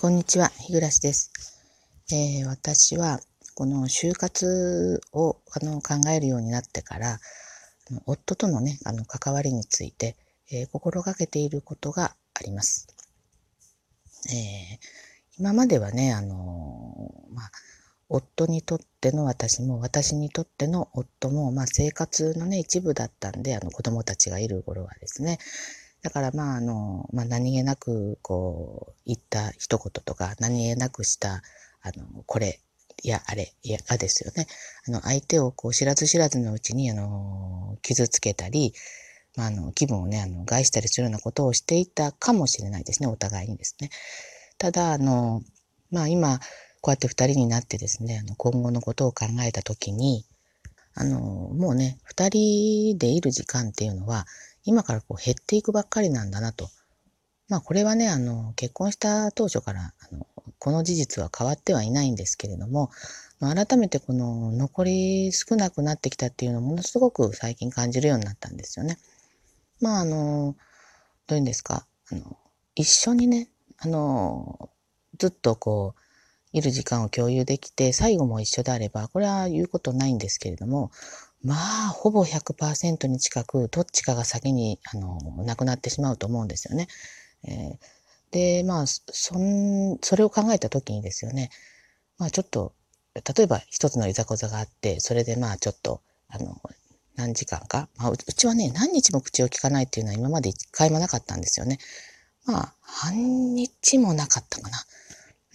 [0.00, 1.32] こんにちは、日暮です。
[2.12, 3.18] えー、私は、
[3.56, 7.18] この就活をあの考えるようになってから、
[8.06, 10.14] 夫とのね、あの関わりについて、
[10.52, 12.86] えー、心がけていることがあります。
[14.30, 14.78] えー、
[15.36, 17.50] 今まではね、あのまあ、
[18.08, 25.40] 夫にとっての私も、私にとっての夫も、まあ、生活のね、一部だったんで、あの、子供たちがいる頃はですね、
[26.02, 31.42] だからまああの、まあ、何気なくこう言った一言とか何気なくした
[31.82, 32.60] あのこれ
[33.02, 34.46] いやあれいやあですよね。
[34.86, 38.74] あの相手をこう知らず知らずのうちにあの傷つけたり、
[39.36, 43.90] まあ、あの気分をねあの害したりするようなことをしていたかもしれないですねお互いにですね。
[44.58, 45.42] ただあの
[45.90, 46.40] まあ今
[46.80, 50.24] こうやって二人になってですねあの今後のことを考えた時に
[50.94, 54.26] あのもうね二人でいる時間っていうのは
[54.68, 56.68] 今からこう減っていくばっかりなんだなと。
[57.48, 60.26] まあこれはね、あの、結婚した当初から、あの、
[60.58, 62.90] この事実は変わってはいないんですけれども、
[63.40, 68.98] まあ、改めてこの残り少なくなってきたっていうのをものすごく最近感じるようになったんですよね。
[69.80, 70.54] まああの、
[71.26, 72.36] どういうんですか、あの、
[72.74, 74.68] 一緒にね、あの、
[75.16, 76.00] ずっとこう、
[76.52, 80.90] いる時間を共有できて、最後も一緒であれば、これは言うことないんですけれども、
[81.42, 86.88] まあ、ほぼ100%に近く、どっちかが先に、あの、亡くなってしまうと思うんですよね。
[87.44, 87.78] えー、
[88.30, 91.50] で、まあ、そん、それを考えた時にですよね、
[92.18, 92.74] まあちょっと、
[93.14, 96.60] 例えば一つのいざこざがあって、それでまあちょっと、あの、
[97.16, 101.78] 何時間か、まあ、うちはね、何日も口を聞かないっていうのは今まで一回もなかったんですよね。
[102.44, 104.78] まあ、半日もなかったかな。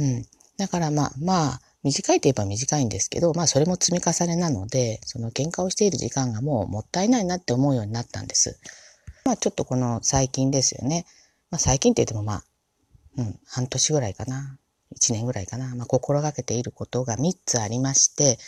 [0.00, 0.26] うん。
[0.62, 8.60] だからまあ、まあ、短いといえば短いんですけど、まあそれも積み重ねなので、その喧嘩をしている時間がもうもったいないなって思うようになったんです。
[9.24, 11.04] まあちょっとこの最近ですよね。
[11.50, 12.44] まあ最近って言ってもまあ、
[13.16, 14.56] うん、半年ぐらいかな。
[14.94, 15.74] 1年ぐらいかな。
[15.74, 18.38] まあ心がけていることが3つありまして、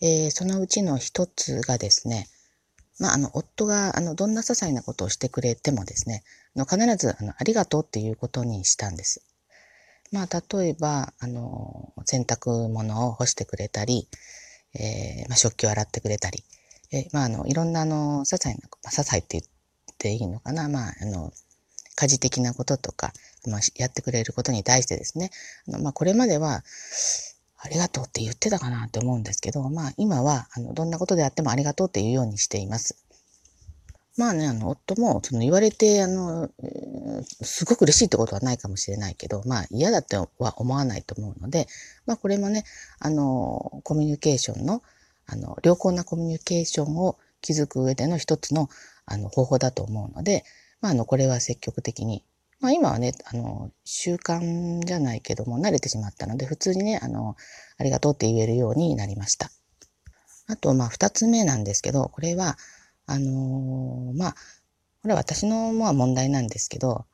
[0.00, 2.26] えー、そのうちの1つがですね、
[2.98, 6.22] まあ、あの、夫が、あの、どんな些細なことをしてくれてもですね、
[6.54, 9.22] あの必ず、あの、ありがとうっていうことにしたんです。
[10.12, 14.08] まあ、例えば、あの、洗濯物を干してくれたり、
[14.74, 16.42] えー、まあ、食器を洗ってくれたり、
[16.92, 21.32] えー、まあ、あの、いろんな、あの、些細な、まあ、些細って言っていいのかな、まあ、あの、
[21.94, 23.12] 家事的なこととか、
[23.46, 25.30] まあ、やってくれることに対してですね、
[25.68, 26.64] あのまあ、これまでは、
[27.62, 32.96] ありがとうって言ってたかなって思うんですけど、まあ、今は、あの、どんなことであってもありがとうって言うようにしています。
[34.20, 36.50] まあね、あの、夫も、その言われて、あの、
[37.40, 41.68] すごく嬉しいってことはないかもしれないけど、まあ嫌だっては思わないと思うので、
[42.04, 42.64] まあこれもね、
[42.98, 44.82] あの、コミュニケーションの、
[45.26, 48.68] あの、良好なコミュニケーションを築く上での一つの、
[49.06, 50.44] あの、方法だと思うので、
[50.82, 52.22] まああの、これは積極的に、
[52.60, 57.36] まあ今はね、あの、習慣じゃないけども、慣れてしまったので、普通にね、あの、
[57.78, 59.50] ありがとうって言えるようになりました。
[60.46, 62.58] あと、まあ二つ目なんですけど、これは、
[63.10, 64.34] あのー、まあ、
[65.02, 67.06] これは私のまあ問題なんですけど、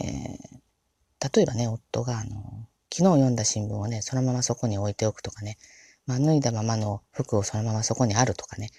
[0.00, 5.58] えー、例えばね、夫が、あの、昨日読んだ新聞をね、そのままそこに置いておくとかね、
[6.06, 8.70] まあ、脱いだままの服をそのままそこにあるとかね、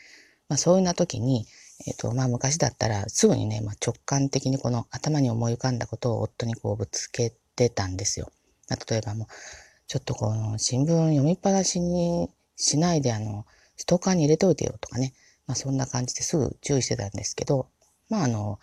[0.50, 1.46] まあ、そういうな時に、
[1.86, 8.32] えっ、と、まあ、昔だったらすぐにね、まあ、直感的にこの頭に思い浮かんだことを夫にこうぶつけてたんですよ。
[8.70, 9.28] まあ、例えばもう、
[9.86, 13.46] ちょっとこの新聞読みっぱなしにしないで、あの、
[13.78, 15.14] ストーカーに入れておいてよとかね、
[15.48, 17.68] まあそんな感じですぐ注意してたんですけど、
[18.10, 18.60] まああの、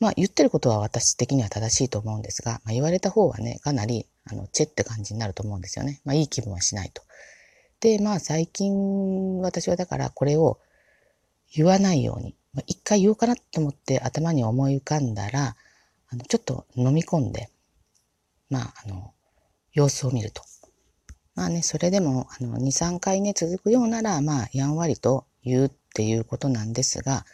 [0.00, 6.00] まあ言ってることは私的には正しいと思うんですが、まあ、言われた方はね、かなり、あの、チェって感じになると思うんですよね。
[6.04, 7.02] まあいい気分はしないと。
[7.80, 10.58] で、まあ最近私はだからこれを
[11.54, 15.56] 言わないように、まあ、一回言おうかなと思って頭に思い浮かんだら、
[16.08, 17.50] あの、ちょっと飲み込んで、
[18.50, 19.12] まああの、
[19.72, 20.42] 様子を見ると。
[21.36, 22.62] まあね、それでも、あの、2、
[22.94, 27.24] 3回ね、続くようなら、まあ、やんわりと言うっていうことなんですが、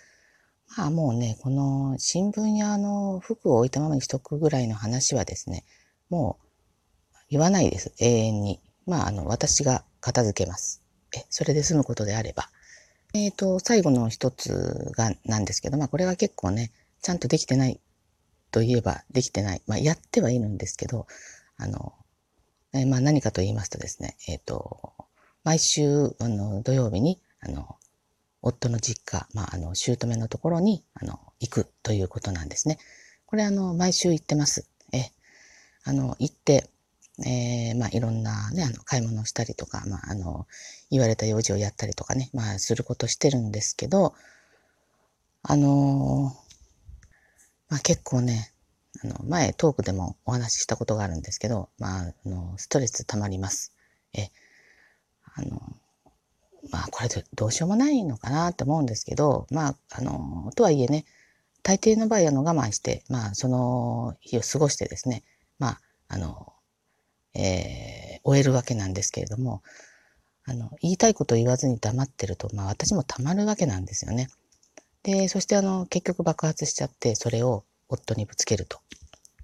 [0.76, 5.64] まあもうね、この新聞やあの服を置いたままにしとくぐらいの話はですね、
[6.10, 7.92] もう言わないです。
[7.98, 8.60] 永遠に。
[8.86, 10.82] まああの、私が片付けます。
[11.16, 12.50] え、それで済むことであれば。
[13.14, 16.70] えっ、ー、と、最後の一つが、なんですけど、まあこれは結構ね、
[17.00, 17.80] ちゃんとできてない
[18.50, 19.62] といえばできてない。
[19.66, 21.06] まあやってはいるんですけど、
[21.56, 21.94] あの、
[22.74, 24.92] えまあ何かと言いますとですね、えっ、ー、と、
[25.44, 27.76] 毎週、あの、土曜日に、あの、
[28.42, 32.78] 夫の実家、まあ、あの、姑のところに、あの、行くということなんですね。
[33.26, 34.66] これ、あの、毎週行ってます。
[34.92, 35.10] え、
[35.84, 36.68] あの、行って、
[37.24, 40.46] えー、まあ、いろんなね、あの、買い物をしたりとか、まあ、あの、
[40.90, 44.14] 言われた用事をやったりとかね、まあ、することしてるんですけど、
[45.42, 46.54] あのー、
[47.68, 48.52] まあ、結構ね、
[49.04, 53.72] あの、前トークでもお話ししたことがあるんですけど、まあ、あの、ストレス溜まります。
[54.14, 54.28] え、
[55.34, 55.76] あの、
[56.70, 61.04] まあ、これでどうしようもないのかなって思うんですけど、まあ、あの、とはいえね、
[61.62, 65.24] 大抵の場合、あの、我慢して、まあ、その日を過ごしてですね、
[65.58, 66.52] まあ、あの、
[67.34, 69.62] えー、終えるわけなんですけれども、
[70.44, 74.28] あの、言いたいことを言わずに黙ってると、まあ、私もたまるわけなんですよね。
[75.02, 78.80] で、そしてあの、結局爆発しちゃって、それを夫にぶつけると。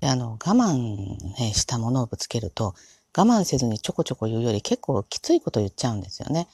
[0.00, 2.75] で、あの、我慢、ね、したものをぶつけると、
[3.17, 6.49] 我慢せずにちょこちょこ言うより結構きついこと言っちゃうんですよね。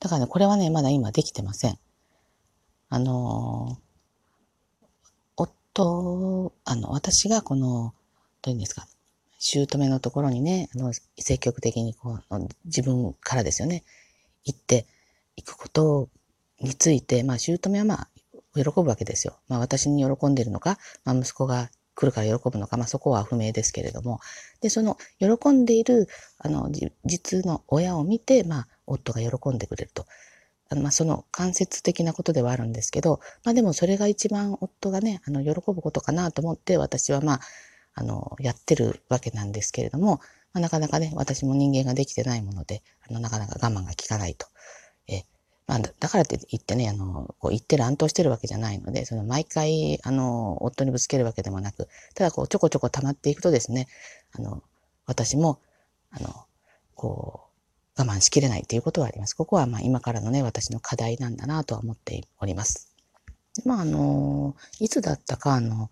[0.00, 1.78] だからね、これはね、まだ今できてません。
[2.88, 3.78] あの、
[5.36, 7.94] 夫、あの、私がこの、
[8.42, 8.86] どういうんですか、
[9.38, 13.84] 姑のところにね、あの、積極的にこう、自分からですよね、
[14.44, 14.86] 行って
[15.36, 16.08] いくこと
[16.60, 18.08] について、まあ、姑はまあ、
[18.54, 19.38] 喜ぶわけですよ。
[19.48, 24.20] まあ、私に喜んでいるのか、まあ、息子が来るから喜ぶのか、まあ、そこは不明ですけれども、
[24.60, 26.08] で、その、喜んでいる、
[26.38, 26.70] あの、
[27.04, 30.06] 実の親を見て、まあ、夫が喜んでくれると。
[30.70, 37.40] あのまあ、その間接的なことではあるんですけど、まあでもそれが一番夫がね、あの、喜ぶことかなと思って私はまあ、
[37.94, 40.20] あの、やってるわけなんですけれども、
[40.52, 44.46] まあ、なかなかね、私も人間ができてないもので、あの、なかなか我慢が効かないと。
[45.08, 45.24] え、
[45.66, 53.86] まあ、だからって言ってね、あの、こう言って乱闘してるわけじゃないので、その毎回、あの、夫にぶつけるわけでもなく、ただこう、ちょこちょこ溜まっていくとですね、
[54.32, 54.62] あの、
[55.06, 55.60] 私も、
[56.10, 56.28] あの、
[56.94, 57.47] こう、
[57.98, 59.34] 我慢しきれないということはあります。
[59.34, 62.94] ここはまあ今からのね、私の課題なんだなとは思っております。
[63.64, 65.90] まああの、いつだったかあの、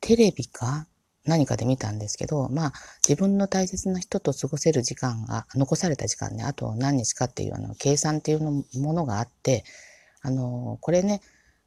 [0.00, 0.86] テレビか
[1.24, 2.72] 何かで見たんですけど、まあ、
[3.06, 9.64] 自分の大切な人と過ごせる時間が、残された時間ね、あと何日かっていうあの、計算っていうのものがあって、
[10.22, 11.20] あの、これね、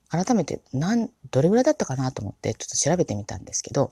[0.10, 3.92] 改めて、なん、どれぐらいだったかなと思って、ちょっと調べてみたんですけど、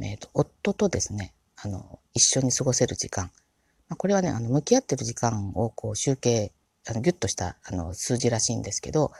[0.00, 3.30] えっ、ー、と、夫とですね、あの、一緒に過ごせる時間。
[3.90, 6.52] まあ、これはね、あの、向き合ってる時間をこう集計、
[6.88, 9.10] あの、ギュッとした、あの、数字らしいんですけど、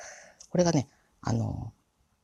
[0.49, 0.89] これがね、
[1.21, 1.73] あの、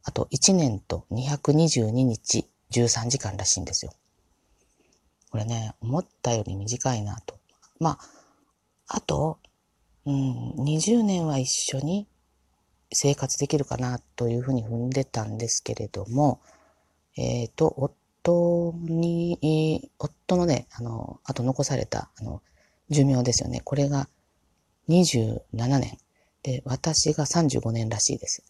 [0.05, 3.93] あと1年と222日13時間らしいんですよ。
[5.31, 7.37] これね、思ったより短いなと。
[7.81, 7.99] ま
[8.89, 9.39] あ、あと、
[10.05, 12.07] うん、20年は一緒に
[12.93, 16.41] 生活できるかなというふうに踏んでたんですけれども、
[17.17, 17.93] えっ、ー、と、
[18.27, 22.43] 夫に、夫のね、あの、あと残された、あの、
[22.91, 23.61] 寿命ですよね。
[23.65, 24.09] これが
[24.89, 25.41] 27
[25.79, 25.99] 年。
[26.43, 28.45] で、私が35年らしいです。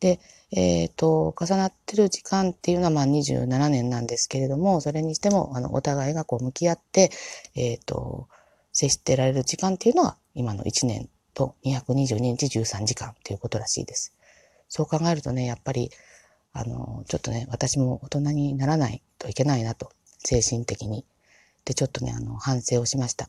[0.00, 0.20] で、
[0.52, 7.10] えっ、ー、と、重なってる時間っていうのはまあ27年なんですけれども、それにしても、あの、お互いがこう向き合って、
[7.54, 8.28] えっ、ー、と、
[8.72, 14.12] 接してられる時間っていうのは、今の1年と222日13時間ということらしいです。
[14.68, 15.90] そう考えるとね、やっぱり、
[16.52, 21.04] あの、ちょっとね、私も大人にならないといけないなと、精神的に。
[21.64, 23.28] で、ちょっとね、あの、反省をしました。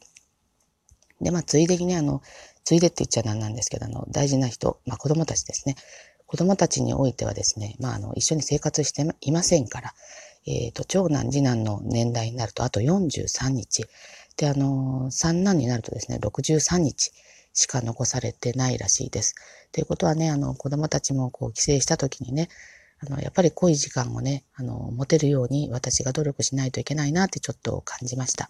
[1.22, 2.22] で、まあ、ついでにね、あの、
[2.64, 5.76] ついでって言っちゃなんなんですけど、あの、大事な人、まあ、子供たちですね。
[6.26, 9.94] 子供たちにおいてはですね、まあ、あの、一緒に生活していませんから、
[10.46, 13.86] えっ、ー、と、長男、次男の年代になると、あと43日。
[14.38, 17.12] で、あの、三男になるとですね、63日
[17.54, 19.36] しか残されてないらしいです。
[19.72, 22.50] ということはね、あの、子供たちもこう、帰省した時にね、
[23.00, 28.50] あの、やっぱり濃い時間をね、あの、持てるように私が努力しないといけないなってちょっと感じました。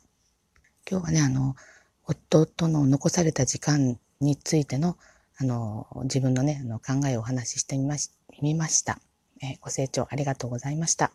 [0.90, 1.56] 今日はね、あの、
[2.06, 4.98] 夫との残された時間についての
[5.40, 8.10] あの、自分のね、あの考えをお話ししてみまし
[8.42, 9.00] みました、
[9.42, 11.12] え、ご清聴ありがとうございました。